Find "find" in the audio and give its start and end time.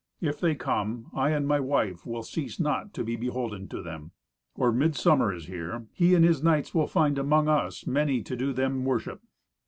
6.87-7.19